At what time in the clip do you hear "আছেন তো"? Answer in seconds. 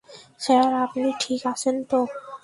1.45-1.99